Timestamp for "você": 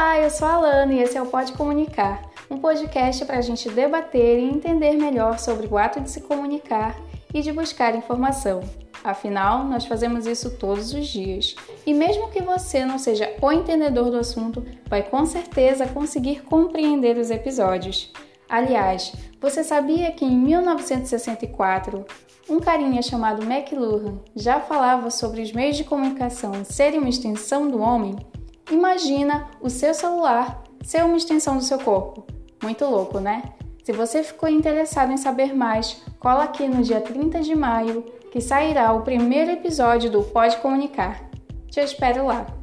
12.40-12.84, 19.40-19.64, 33.92-34.22